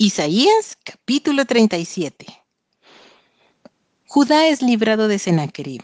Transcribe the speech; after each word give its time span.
Isaías 0.00 0.78
capítulo 0.84 1.44
37. 1.44 2.24
Judá 4.06 4.46
es 4.46 4.62
librado 4.62 5.08
de 5.08 5.18
Sennacherib. 5.18 5.82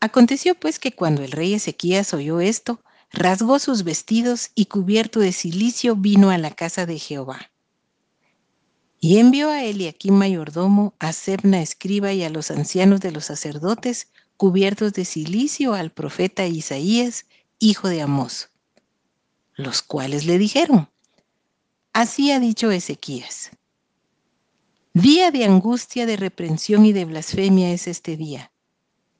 Aconteció 0.00 0.56
pues 0.56 0.80
que 0.80 0.96
cuando 0.96 1.22
el 1.22 1.30
rey 1.30 1.54
Ezequías 1.54 2.12
oyó 2.12 2.40
esto, 2.40 2.80
rasgó 3.12 3.60
sus 3.60 3.84
vestidos 3.84 4.50
y 4.56 4.66
cubierto 4.66 5.20
de 5.20 5.30
cilicio 5.30 5.94
vino 5.94 6.30
a 6.30 6.38
la 6.38 6.50
casa 6.50 6.86
de 6.86 6.98
Jehová. 6.98 7.52
Y 8.98 9.18
envió 9.18 9.50
a 9.50 9.62
Eliaquim 9.62 10.14
mayordomo, 10.14 10.94
a 10.98 11.12
Sebna 11.12 11.62
escriba 11.62 12.12
y 12.12 12.24
a 12.24 12.30
los 12.30 12.50
ancianos 12.50 12.98
de 12.98 13.12
los 13.12 13.26
sacerdotes, 13.26 14.08
cubiertos 14.36 14.92
de 14.92 15.04
cilicio 15.04 15.72
al 15.72 15.92
profeta 15.92 16.48
Isaías, 16.48 17.26
hijo 17.60 17.86
de 17.86 18.02
Amós, 18.02 18.50
los 19.54 19.82
cuales 19.82 20.26
le 20.26 20.38
dijeron, 20.38 20.88
Así 21.94 22.32
ha 22.32 22.40
dicho 22.40 22.70
Ezequías. 22.70 23.50
Día 24.94 25.30
de 25.30 25.44
angustia, 25.44 26.06
de 26.06 26.16
reprensión 26.16 26.86
y 26.86 26.94
de 26.94 27.04
blasfemia 27.04 27.70
es 27.70 27.86
este 27.86 28.16
día, 28.16 28.50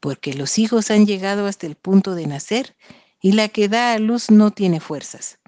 porque 0.01 0.33
los 0.33 0.59
hijos 0.59 0.91
han 0.91 1.07
llegado 1.07 1.47
hasta 1.47 1.67
el 1.67 1.75
punto 1.75 2.15
de 2.15 2.27
nacer 2.27 2.75
y 3.21 3.33
la 3.33 3.49
que 3.49 3.69
da 3.69 3.93
a 3.93 3.99
luz 3.99 4.31
no 4.31 4.53
tiene 4.53 4.81
fuerzas. 4.81 5.39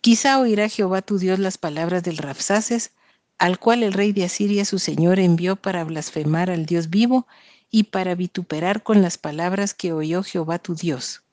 Quizá 0.00 0.40
oirá 0.40 0.70
Jehová 0.70 1.02
tu 1.02 1.18
Dios 1.18 1.38
las 1.38 1.58
palabras 1.58 2.02
del 2.02 2.16
Rapsaces, 2.16 2.92
al 3.36 3.58
cual 3.58 3.82
el 3.82 3.92
rey 3.92 4.12
de 4.12 4.24
Asiria 4.24 4.64
su 4.64 4.78
señor 4.78 5.20
envió 5.20 5.56
para 5.56 5.84
blasfemar 5.84 6.48
al 6.48 6.64
Dios 6.64 6.88
vivo 6.88 7.26
y 7.70 7.84
para 7.84 8.14
vituperar 8.14 8.82
con 8.82 9.02
las 9.02 9.18
palabras 9.18 9.74
que 9.74 9.92
oyó 9.92 10.22
Jehová 10.22 10.58
tu 10.58 10.74
Dios. 10.74 11.24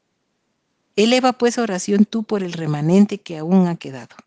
Eleva 0.98 1.32
pues 1.32 1.58
oración 1.58 2.04
tú 2.04 2.24
por 2.24 2.44
el 2.44 2.52
remanente 2.52 3.18
que 3.18 3.38
aún 3.38 3.68
ha 3.68 3.78
quedado. 3.78 4.18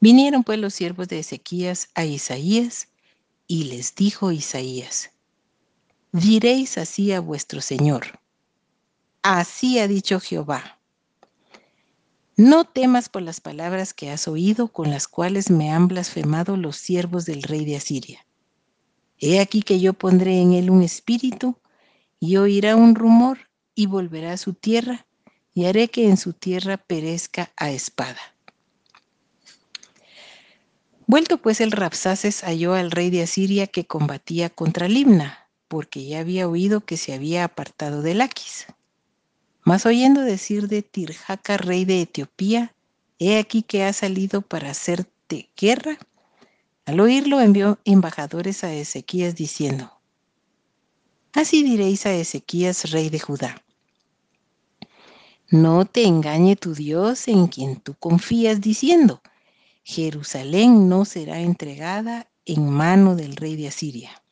Vinieron 0.00 0.44
pues 0.44 0.58
los 0.58 0.74
siervos 0.74 1.08
de 1.08 1.18
Ezequías 1.18 1.88
a 1.94 2.04
Isaías, 2.04 2.88
y 3.46 3.64
les 3.64 3.94
dijo 3.94 4.30
Isaías, 4.30 5.10
diréis 6.12 6.78
así 6.78 7.12
a 7.12 7.20
vuestro 7.20 7.60
Señor, 7.60 8.20
así 9.22 9.78
ha 9.78 9.88
dicho 9.88 10.20
Jehová, 10.20 10.78
no 12.36 12.64
temas 12.64 13.08
por 13.08 13.22
las 13.22 13.40
palabras 13.40 13.92
que 13.92 14.10
has 14.10 14.28
oído 14.28 14.68
con 14.68 14.90
las 14.90 15.08
cuales 15.08 15.50
me 15.50 15.72
han 15.72 15.88
blasfemado 15.88 16.56
los 16.56 16.76
siervos 16.76 17.24
del 17.24 17.42
rey 17.42 17.64
de 17.64 17.74
Asiria. 17.74 18.24
He 19.18 19.40
aquí 19.40 19.62
que 19.62 19.80
yo 19.80 19.92
pondré 19.92 20.40
en 20.40 20.52
él 20.52 20.70
un 20.70 20.84
espíritu, 20.84 21.58
y 22.20 22.36
oirá 22.36 22.76
un 22.76 22.94
rumor, 22.94 23.50
y 23.74 23.86
volverá 23.86 24.34
a 24.34 24.36
su 24.36 24.54
tierra, 24.54 25.08
y 25.52 25.64
haré 25.64 25.88
que 25.88 26.08
en 26.08 26.16
su 26.16 26.32
tierra 26.32 26.76
perezca 26.76 27.50
a 27.56 27.72
espada. 27.72 28.20
Vuelto 31.08 31.38
pues 31.38 31.62
el 31.62 31.72
Rapsaces 31.72 32.42
halló 32.42 32.74
al 32.74 32.90
rey 32.90 33.08
de 33.08 33.22
Asiria 33.22 33.66
que 33.66 33.86
combatía 33.86 34.50
contra 34.50 34.88
Limna, 34.88 35.48
porque 35.66 36.04
ya 36.04 36.20
había 36.20 36.46
oído 36.46 36.82
que 36.82 36.98
se 36.98 37.14
había 37.14 37.44
apartado 37.44 38.02
de 38.02 38.12
Laquis. 38.12 38.66
Mas 39.62 39.86
oyendo 39.86 40.20
decir 40.20 40.68
de 40.68 40.82
Tirjaca, 40.82 41.56
rey 41.56 41.86
de 41.86 42.02
Etiopía, 42.02 42.74
he 43.18 43.38
aquí 43.38 43.62
que 43.62 43.84
ha 43.84 43.94
salido 43.94 44.42
para 44.42 44.70
hacerte 44.70 45.48
guerra, 45.56 45.96
al 46.84 47.00
oírlo 47.00 47.40
envió 47.40 47.78
embajadores 47.86 48.62
a 48.62 48.74
Ezequías 48.74 49.34
diciendo, 49.34 49.90
Así 51.32 51.62
diréis 51.62 52.04
a 52.04 52.12
Ezequías, 52.12 52.90
rey 52.90 53.08
de 53.08 53.20
Judá. 53.20 53.62
No 55.48 55.86
te 55.86 56.04
engañe 56.04 56.54
tu 56.56 56.74
Dios 56.74 57.28
en 57.28 57.46
quien 57.46 57.80
tú 57.80 57.94
confías 57.94 58.60
diciendo, 58.60 59.22
Jerusalén 59.90 60.90
no 60.90 61.06
será 61.06 61.40
entregada 61.40 62.30
en 62.44 62.68
mano 62.68 63.16
del 63.16 63.36
rey 63.36 63.56
de 63.56 63.68
Asiria. 63.68 64.22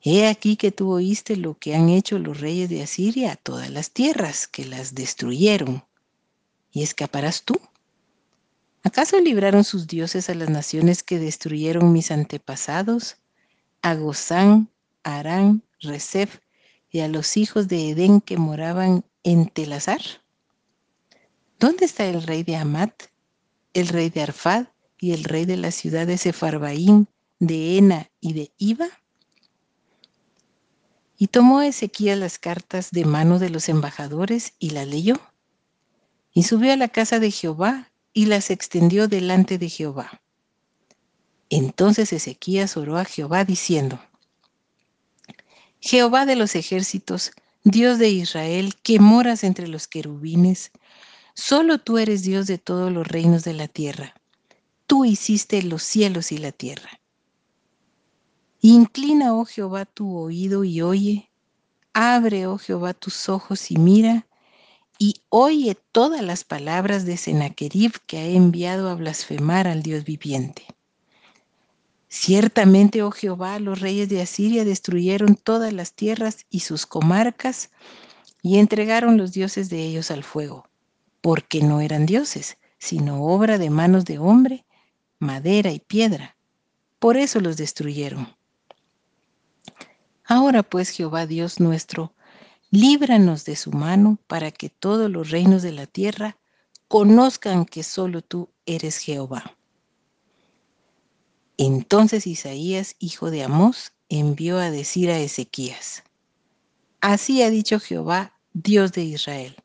He 0.00 0.28
aquí 0.28 0.54
que 0.54 0.70
tú 0.70 0.92
oíste 0.92 1.34
lo 1.34 1.58
que 1.58 1.74
han 1.74 1.88
hecho 1.88 2.20
los 2.20 2.38
reyes 2.38 2.68
de 2.68 2.80
Asiria 2.80 3.32
a 3.32 3.36
todas 3.36 3.70
las 3.70 3.90
tierras, 3.90 4.46
que 4.46 4.64
las 4.64 4.94
destruyeron. 4.94 5.84
¿Y 6.70 6.84
escaparás 6.84 7.42
tú? 7.42 7.60
¿Acaso 8.84 9.20
libraron 9.20 9.64
sus 9.64 9.88
dioses 9.88 10.30
a 10.30 10.34
las 10.34 10.48
naciones 10.48 11.02
que 11.02 11.18
destruyeron 11.18 11.92
mis 11.92 12.12
antepasados? 12.12 13.16
A 13.82 13.96
Gozán, 13.96 14.70
Arán, 15.02 15.64
Resef 15.80 16.38
y 16.88 17.00
a 17.00 17.08
los 17.08 17.36
hijos 17.36 17.66
de 17.66 17.90
Edén 17.90 18.20
que 18.20 18.36
moraban 18.36 19.04
en 19.24 19.48
Telazar. 19.48 20.02
¿Dónde 21.58 21.86
está 21.86 22.04
el 22.04 22.22
rey 22.22 22.44
de 22.44 22.54
Amat 22.54 23.06
el 23.76 23.88
rey 23.88 24.08
de 24.08 24.22
Arfad 24.22 24.68
y 24.98 25.12
el 25.12 25.24
rey 25.24 25.44
de 25.44 25.58
la 25.58 25.70
ciudad 25.70 26.06
de 26.06 26.16
Sefarbaín, 26.16 27.08
de 27.38 27.76
Ena 27.76 28.10
y 28.20 28.32
de 28.32 28.50
Iba? 28.56 28.88
Y 31.18 31.26
tomó 31.26 31.60
Ezequías 31.60 32.18
las 32.18 32.38
cartas 32.38 32.90
de 32.90 33.04
mano 33.04 33.38
de 33.38 33.50
los 33.50 33.68
embajadores 33.68 34.54
y 34.58 34.70
las 34.70 34.86
leyó. 34.86 35.20
Y 36.32 36.44
subió 36.44 36.72
a 36.72 36.76
la 36.76 36.88
casa 36.88 37.20
de 37.20 37.30
Jehová 37.30 37.92
y 38.14 38.26
las 38.26 38.50
extendió 38.50 39.08
delante 39.08 39.58
de 39.58 39.68
Jehová. 39.68 40.22
Entonces 41.50 42.14
Ezequías 42.14 42.78
oró 42.78 42.96
a 42.96 43.04
Jehová 43.04 43.44
diciendo, 43.44 44.00
Jehová 45.80 46.24
de 46.24 46.36
los 46.36 46.56
ejércitos, 46.56 47.32
Dios 47.62 47.98
de 47.98 48.08
Israel, 48.08 48.74
que 48.82 49.00
moras 49.00 49.44
entre 49.44 49.68
los 49.68 49.86
querubines, 49.86 50.72
Solo 51.38 51.76
tú 51.76 51.98
eres 51.98 52.22
Dios 52.22 52.46
de 52.46 52.56
todos 52.56 52.90
los 52.90 53.06
reinos 53.06 53.44
de 53.44 53.52
la 53.52 53.68
tierra. 53.68 54.14
Tú 54.86 55.04
hiciste 55.04 55.62
los 55.62 55.82
cielos 55.82 56.32
y 56.32 56.38
la 56.38 56.50
tierra. 56.50 56.98
Inclina, 58.62 59.34
oh 59.34 59.44
Jehová, 59.44 59.84
tu 59.84 60.16
oído 60.16 60.64
y 60.64 60.80
oye. 60.80 61.30
Abre, 61.92 62.46
oh 62.46 62.56
Jehová, 62.56 62.94
tus 62.94 63.28
ojos 63.28 63.70
y 63.70 63.76
mira. 63.76 64.26
Y 64.98 65.16
oye 65.28 65.76
todas 65.92 66.22
las 66.22 66.42
palabras 66.42 67.04
de 67.04 67.18
Sennacherib 67.18 67.92
que 68.06 68.16
ha 68.16 68.26
enviado 68.26 68.88
a 68.88 68.94
blasfemar 68.94 69.68
al 69.68 69.82
Dios 69.82 70.04
viviente. 70.04 70.64
Ciertamente, 72.08 73.02
oh 73.02 73.10
Jehová, 73.10 73.58
los 73.58 73.80
reyes 73.80 74.08
de 74.08 74.22
Asiria 74.22 74.64
destruyeron 74.64 75.34
todas 75.34 75.74
las 75.74 75.92
tierras 75.92 76.46
y 76.48 76.60
sus 76.60 76.86
comarcas 76.86 77.70
y 78.40 78.56
entregaron 78.56 79.18
los 79.18 79.32
dioses 79.32 79.68
de 79.68 79.82
ellos 79.82 80.10
al 80.10 80.24
fuego 80.24 80.66
porque 81.20 81.62
no 81.62 81.80
eran 81.80 82.06
dioses, 82.06 82.58
sino 82.78 83.22
obra 83.24 83.58
de 83.58 83.70
manos 83.70 84.04
de 84.04 84.18
hombre, 84.18 84.64
madera 85.18 85.72
y 85.72 85.80
piedra. 85.80 86.36
Por 86.98 87.16
eso 87.16 87.40
los 87.40 87.56
destruyeron. 87.56 88.34
Ahora 90.24 90.62
pues, 90.62 90.90
Jehová 90.90 91.26
Dios 91.26 91.60
nuestro, 91.60 92.12
líbranos 92.70 93.44
de 93.44 93.56
su 93.56 93.70
mano 93.70 94.18
para 94.26 94.50
que 94.50 94.68
todos 94.68 95.10
los 95.10 95.30
reinos 95.30 95.62
de 95.62 95.72
la 95.72 95.86
tierra 95.86 96.36
conozcan 96.88 97.64
que 97.64 97.82
solo 97.82 98.22
tú 98.22 98.50
eres 98.66 98.98
Jehová. 98.98 99.56
Entonces 101.58 102.26
Isaías, 102.26 102.96
hijo 102.98 103.30
de 103.30 103.44
Amós, 103.44 103.92
envió 104.08 104.58
a 104.58 104.70
decir 104.70 105.10
a 105.10 105.18
Ezequías, 105.18 106.02
Así 107.00 107.42
ha 107.42 107.50
dicho 107.50 107.78
Jehová, 107.78 108.38
Dios 108.52 108.92
de 108.92 109.04
Israel 109.04 109.56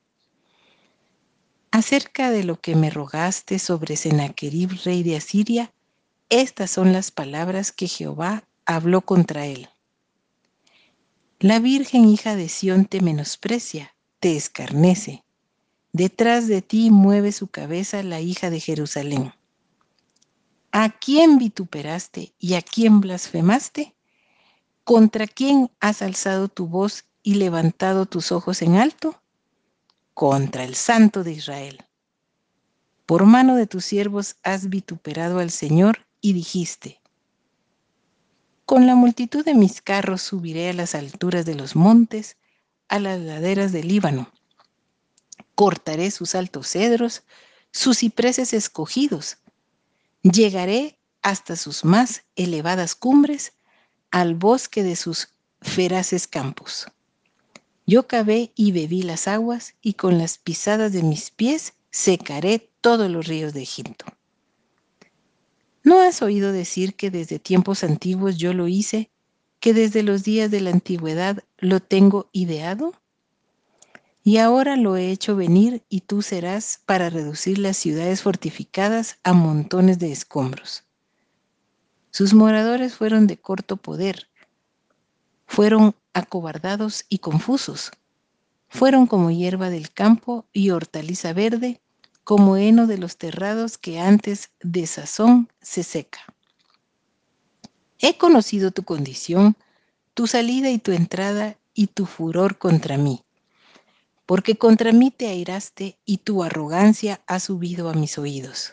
Acerca 1.71 2.31
de 2.31 2.43
lo 2.43 2.59
que 2.59 2.75
me 2.75 2.89
rogaste 2.89 3.57
sobre 3.57 3.95
Sennacherib, 3.95 4.71
rey 4.83 5.03
de 5.03 5.15
Asiria, 5.15 5.71
estas 6.29 6.69
son 6.69 6.91
las 6.91 7.11
palabras 7.11 7.71
que 7.71 7.87
Jehová 7.87 8.43
habló 8.65 9.01
contra 9.01 9.45
él. 9.45 9.69
La 11.39 11.59
Virgen 11.59 12.09
hija 12.09 12.35
de 12.35 12.49
Sión 12.49 12.85
te 12.85 12.99
menosprecia, 12.99 13.95
te 14.19 14.35
escarnece. 14.35 15.23
Detrás 15.93 16.47
de 16.47 16.61
ti 16.61 16.91
mueve 16.91 17.31
su 17.31 17.47
cabeza 17.47 18.03
la 18.03 18.19
hija 18.19 18.49
de 18.49 18.59
Jerusalén. 18.59 19.33
¿A 20.73 20.89
quién 20.89 21.37
vituperaste 21.37 22.33
y 22.37 22.55
a 22.55 22.61
quién 22.61 22.99
blasfemaste? 22.99 23.95
¿Contra 24.83 25.25
quién 25.25 25.71
has 25.79 26.01
alzado 26.01 26.49
tu 26.49 26.67
voz 26.67 27.05
y 27.23 27.35
levantado 27.35 28.05
tus 28.05 28.33
ojos 28.33 28.61
en 28.61 28.75
alto? 28.75 29.20
Contra 30.13 30.63
el 30.63 30.75
Santo 30.75 31.23
de 31.23 31.31
Israel. 31.33 31.85
Por 33.05 33.25
mano 33.25 33.55
de 33.55 33.67
tus 33.67 33.85
siervos 33.85 34.37
has 34.43 34.69
vituperado 34.69 35.39
al 35.39 35.51
Señor 35.51 36.05
y 36.21 36.33
dijiste, 36.33 37.01
con 38.71 38.87
la 38.87 38.95
multitud 38.95 39.43
de 39.43 39.53
mis 39.53 39.81
carros 39.81 40.21
subiré 40.21 40.69
a 40.69 40.73
las 40.73 40.95
alturas 40.95 41.45
de 41.45 41.55
los 41.55 41.75
montes, 41.75 42.37
a 42.87 42.99
las 42.99 43.19
laderas 43.19 43.73
del 43.73 43.89
Líbano. 43.89 44.31
Cortaré 45.55 46.09
sus 46.09 46.35
altos 46.35 46.69
cedros, 46.69 47.23
sus 47.71 47.99
cipreses 47.99 48.53
escogidos. 48.53 49.39
Llegaré 50.23 50.97
hasta 51.21 51.57
sus 51.57 51.83
más 51.83 52.23
elevadas 52.37 52.95
cumbres, 52.95 53.51
al 54.09 54.35
bosque 54.35 54.83
de 54.83 54.95
sus 54.95 55.29
feraces 55.61 56.25
campos. 56.27 56.87
Yo 57.91 58.07
cavé 58.07 58.53
y 58.55 58.71
bebí 58.71 59.01
las 59.01 59.27
aguas, 59.27 59.75
y 59.81 59.95
con 59.95 60.17
las 60.17 60.37
pisadas 60.37 60.93
de 60.93 61.03
mis 61.03 61.29
pies 61.29 61.73
secaré 61.89 62.71
todos 62.79 63.11
los 63.11 63.27
ríos 63.27 63.53
de 63.53 63.63
Egipto. 63.63 64.05
¿No 65.83 65.99
has 65.99 66.21
oído 66.21 66.53
decir 66.53 66.95
que 66.95 67.11
desde 67.11 67.37
tiempos 67.37 67.83
antiguos 67.83 68.37
yo 68.37 68.53
lo 68.53 68.69
hice, 68.69 69.11
que 69.59 69.73
desde 69.73 70.03
los 70.03 70.23
días 70.23 70.49
de 70.49 70.61
la 70.61 70.69
antigüedad 70.69 71.43
lo 71.57 71.81
tengo 71.81 72.29
ideado? 72.31 72.93
Y 74.23 74.37
ahora 74.37 74.77
lo 74.77 74.95
he 74.95 75.11
hecho 75.11 75.35
venir 75.35 75.83
y 75.89 75.99
tú 75.99 76.21
serás 76.21 76.79
para 76.85 77.09
reducir 77.09 77.57
las 77.57 77.75
ciudades 77.75 78.21
fortificadas 78.21 79.19
a 79.23 79.33
montones 79.33 79.99
de 79.99 80.13
escombros. 80.13 80.85
Sus 82.09 82.33
moradores 82.33 82.95
fueron 82.95 83.27
de 83.27 83.35
corto 83.35 83.75
poder, 83.75 84.29
fueron 85.45 85.93
acobardados 86.13 87.05
y 87.09 87.19
confusos, 87.19 87.91
fueron 88.69 89.05
como 89.05 89.31
hierba 89.31 89.69
del 89.69 89.91
campo 89.91 90.45
y 90.53 90.69
hortaliza 90.69 91.33
verde, 91.33 91.81
como 92.23 92.55
heno 92.57 92.87
de 92.87 92.97
los 92.97 93.17
terrados 93.17 93.77
que 93.77 93.99
antes 93.99 94.51
de 94.61 94.87
sazón 94.87 95.49
se 95.61 95.83
seca. 95.83 96.19
He 97.99 98.17
conocido 98.17 98.71
tu 98.71 98.83
condición, 98.83 99.55
tu 100.13 100.27
salida 100.27 100.69
y 100.69 100.79
tu 100.79 100.91
entrada 100.91 101.57
y 101.73 101.87
tu 101.87 102.05
furor 102.05 102.57
contra 102.57 102.97
mí, 102.97 103.23
porque 104.25 104.57
contra 104.57 104.91
mí 104.91 105.11
te 105.11 105.27
airaste 105.27 105.97
y 106.05 106.17
tu 106.17 106.43
arrogancia 106.43 107.21
ha 107.27 107.39
subido 107.39 107.89
a 107.89 107.93
mis 107.93 108.17
oídos. 108.17 108.71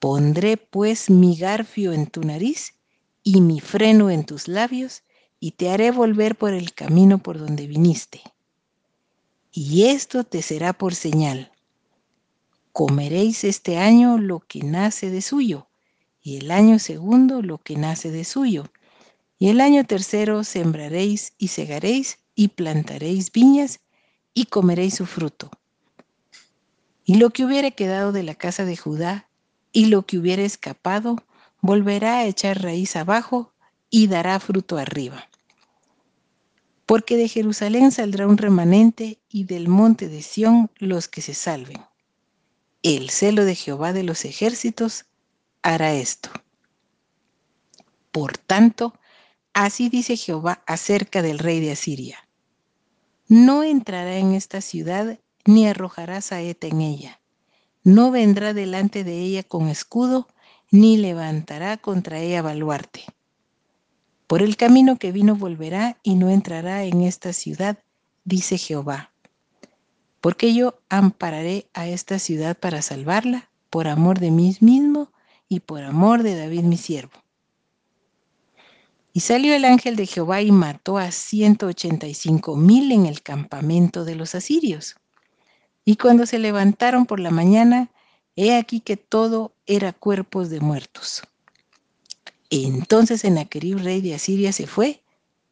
Pondré 0.00 0.56
pues 0.56 1.08
mi 1.08 1.36
garfio 1.36 1.92
en 1.92 2.06
tu 2.06 2.22
nariz 2.22 2.74
y 3.22 3.40
mi 3.40 3.60
freno 3.60 4.10
en 4.10 4.26
tus 4.26 4.48
labios, 4.48 5.02
y 5.44 5.50
te 5.50 5.68
haré 5.68 5.90
volver 5.90 6.36
por 6.36 6.54
el 6.54 6.72
camino 6.72 7.18
por 7.18 7.38
donde 7.38 7.66
viniste. 7.66 8.22
Y 9.52 9.84
esto 9.84 10.24
te 10.24 10.40
será 10.40 10.72
por 10.72 10.94
señal 10.94 11.50
comeréis 12.72 13.44
este 13.44 13.76
año 13.76 14.16
lo 14.18 14.40
que 14.40 14.60
nace 14.64 15.08
de 15.08 15.20
suyo, 15.20 15.68
y 16.22 16.38
el 16.38 16.50
año 16.50 16.80
segundo 16.80 17.40
lo 17.40 17.58
que 17.58 17.76
nace 17.76 18.10
de 18.10 18.24
suyo, 18.24 18.64
y 19.38 19.50
el 19.50 19.60
año 19.60 19.84
tercero 19.84 20.42
sembraréis 20.42 21.34
y 21.38 21.48
segaréis 21.48 22.18
y 22.34 22.48
plantaréis 22.48 23.30
viñas 23.30 23.80
y 24.32 24.46
comeréis 24.46 24.94
su 24.94 25.04
fruto. 25.06 25.50
Y 27.04 27.16
lo 27.16 27.30
que 27.30 27.44
hubiere 27.44 27.72
quedado 27.72 28.12
de 28.12 28.22
la 28.24 28.34
casa 28.34 28.64
de 28.64 28.76
Judá 28.76 29.28
y 29.72 29.86
lo 29.86 30.06
que 30.06 30.18
hubiere 30.18 30.44
escapado, 30.44 31.22
volverá 31.60 32.16
a 32.16 32.24
echar 32.24 32.60
raíz 32.60 32.96
abajo 32.96 33.52
y 33.88 34.08
dará 34.08 34.40
fruto 34.40 34.78
arriba. 34.78 35.28
Porque 36.86 37.16
de 37.16 37.28
Jerusalén 37.28 37.92
saldrá 37.92 38.26
un 38.26 38.36
remanente 38.36 39.18
y 39.28 39.44
del 39.44 39.68
monte 39.68 40.08
de 40.08 40.22
Sión 40.22 40.70
los 40.78 41.08
que 41.08 41.22
se 41.22 41.34
salven 41.34 41.82
el 42.84 43.08
celo 43.08 43.46
de 43.46 43.54
Jehová 43.54 43.94
de 43.94 44.02
los 44.02 44.26
ejércitos 44.26 45.06
hará 45.62 45.94
esto. 45.94 46.28
Por 48.12 48.36
tanto, 48.36 48.92
así 49.54 49.88
dice 49.88 50.18
Jehová 50.18 50.62
acerca 50.66 51.22
del 51.22 51.38
rey 51.38 51.60
de 51.60 51.72
Asiria. 51.72 52.28
No 53.26 53.64
entrará 53.64 54.18
en 54.18 54.34
esta 54.34 54.60
ciudad 54.60 55.18
ni 55.46 55.66
arrojará 55.66 56.20
saeta 56.20 56.66
en 56.66 56.82
ella. 56.82 57.20
No 57.84 58.10
vendrá 58.10 58.52
delante 58.52 59.02
de 59.02 59.18
ella 59.18 59.42
con 59.42 59.68
escudo, 59.68 60.28
ni 60.70 60.98
levantará 60.98 61.78
contra 61.78 62.18
ella 62.18 62.42
baluarte. 62.42 63.06
Por 64.26 64.42
el 64.42 64.56
camino 64.56 64.96
que 64.98 65.12
vino 65.12 65.36
volverá 65.36 65.98
y 66.02 66.14
no 66.14 66.30
entrará 66.30 66.84
en 66.84 67.02
esta 67.02 67.32
ciudad, 67.32 67.78
dice 68.24 68.58
Jehová 68.58 69.14
porque 70.24 70.54
yo 70.54 70.80
ampararé 70.88 71.66
a 71.74 71.86
esta 71.86 72.18
ciudad 72.18 72.56
para 72.56 72.80
salvarla, 72.80 73.50
por 73.68 73.88
amor 73.88 74.20
de 74.20 74.30
mí 74.30 74.56
mismo 74.60 75.12
y 75.50 75.60
por 75.60 75.82
amor 75.82 76.22
de 76.22 76.34
David 76.34 76.62
mi 76.62 76.78
siervo. 76.78 77.12
Y 79.12 79.20
salió 79.20 79.54
el 79.54 79.66
ángel 79.66 79.96
de 79.96 80.06
Jehová 80.06 80.40
y 80.40 80.50
mató 80.50 80.96
a 80.96 81.10
ciento 81.10 81.66
ochenta 81.66 82.06
y 82.06 82.14
cinco 82.14 82.56
mil 82.56 82.90
en 82.92 83.04
el 83.04 83.20
campamento 83.20 84.06
de 84.06 84.14
los 84.14 84.34
asirios. 84.34 84.96
Y 85.84 85.96
cuando 85.96 86.24
se 86.24 86.38
levantaron 86.38 87.04
por 87.04 87.20
la 87.20 87.30
mañana, 87.30 87.90
he 88.34 88.56
aquí 88.56 88.80
que 88.80 88.96
todo 88.96 89.52
era 89.66 89.92
cuerpos 89.92 90.48
de 90.48 90.60
muertos. 90.60 91.22
Entonces 92.62 93.22
Sennacherib, 93.22 93.78
rey 93.78 94.00
de 94.00 94.14
Asiria, 94.14 94.52
se 94.52 94.68
fue 94.68 95.02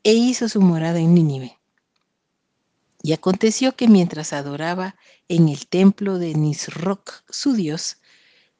e 0.05 0.13
hizo 0.13 0.49
su 0.49 0.61
morada 0.61 1.01
en 1.01 1.15
Nínive. 1.15 1.59
Y 3.03 3.13
aconteció 3.13 3.75
que 3.75 3.89
mientras 3.89 4.33
adoraba 4.33 4.95
en 5.27 5.49
el 5.49 5.67
templo 5.67 6.19
de 6.19 6.35
Nisroch, 6.35 7.25
su 7.29 7.55
dios, 7.55 7.97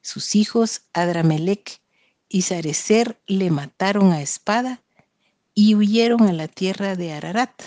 sus 0.01 0.35
hijos 0.35 0.83
Adramelech 0.93 1.81
y 2.29 2.43
Sarecer 2.43 3.21
le 3.29 3.51
mataron 3.51 4.11
a 4.11 4.21
espada 4.21 4.83
y 5.55 5.77
huyeron 5.77 6.23
a 6.23 6.33
la 6.33 6.49
tierra 6.49 6.97
de 6.97 7.13
Ararat. 7.13 7.63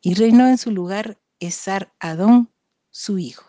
Y 0.00 0.14
reinó 0.14 0.48
en 0.48 0.58
su 0.58 0.72
lugar 0.72 1.18
Esar 1.38 1.92
Adón, 2.00 2.50
su 2.90 3.18
hijo. 3.18 3.46